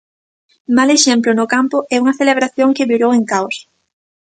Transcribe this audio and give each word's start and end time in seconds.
Mal 0.77 0.89
exemplo 0.97 1.31
no 1.35 1.45
campo 1.53 1.77
e 1.93 1.95
unha 2.01 2.17
celebración 2.19 2.69
que 2.75 2.89
virou 2.91 3.11
en 3.17 3.23
caos. 3.31 3.55